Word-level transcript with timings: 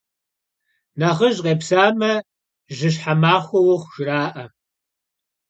Nexhıj 0.99 1.35
khêpsame, 1.45 2.13
«Jışhe 2.77 3.13
maxue 3.21 3.59
vuxhu!»,– 3.65 3.89
jjra'e. 3.93 4.45